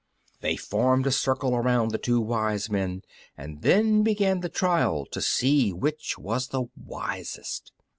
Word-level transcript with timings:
They 0.39 0.55
formed 0.55 1.05
a 1.05 1.11
circle 1.11 1.55
around 1.55 1.91
the 1.91 1.99
two 1.99 2.19
wise 2.19 2.71
men, 2.71 3.03
and 3.37 3.61
then 3.61 4.01
began 4.01 4.39
the 4.39 4.49
trial 4.49 5.05
to 5.05 5.21
see 5.21 5.71
which 5.71 6.17
was 6.17 6.47
the 6.47 6.63
wisest. 6.75 7.71